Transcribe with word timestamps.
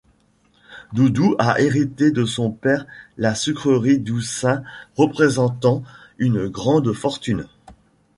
Doudou 0.93 1.35
a 1.37 1.61
hérité 1.61 2.09
de 2.09 2.25
son 2.25 2.49
père 2.49 2.87
la 3.19 3.35
sucrerie 3.35 3.99
Doucin 3.99 4.63
représentant 4.97 5.83
une 6.17 6.47
grande 6.47 6.91
fortune. 6.91 7.45